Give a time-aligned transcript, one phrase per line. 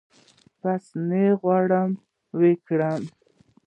[0.61, 1.89] بحث نه غواړم
[2.39, 3.01] وکړم.